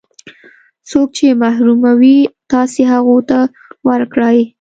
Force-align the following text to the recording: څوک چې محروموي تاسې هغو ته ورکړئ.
څوک 0.89 1.07
چې 1.17 1.27
محروموي 1.43 2.17
تاسې 2.51 2.81
هغو 2.91 3.17
ته 3.29 3.39
ورکړئ. 3.89 4.39